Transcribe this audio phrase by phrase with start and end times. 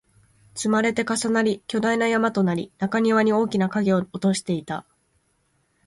[0.55, 4.83] 積まれて、重なり、巨大な山となり、中庭に大きな影を落としていた